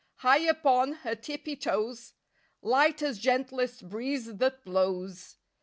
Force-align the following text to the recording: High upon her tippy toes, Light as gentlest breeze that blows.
High 0.15 0.39
upon 0.39 0.93
her 1.05 1.13
tippy 1.15 1.55
toes, 1.55 2.13
Light 2.63 3.03
as 3.03 3.19
gentlest 3.19 3.87
breeze 3.87 4.37
that 4.37 4.63
blows. 4.65 5.37